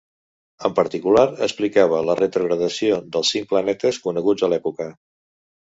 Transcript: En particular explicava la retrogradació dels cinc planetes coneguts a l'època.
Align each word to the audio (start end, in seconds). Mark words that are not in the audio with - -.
En 0.69 0.71
particular 0.79 1.25
explicava 1.47 1.99
la 2.07 2.17
retrogradació 2.21 2.99
dels 3.19 3.35
cinc 3.37 3.47
planetes 3.55 4.03
coneguts 4.09 4.51
a 4.51 4.53
l'època. 4.57 4.93